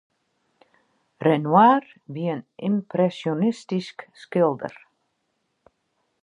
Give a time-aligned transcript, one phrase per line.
[1.25, 4.75] Renoir wie in ympresjonistysk skilder.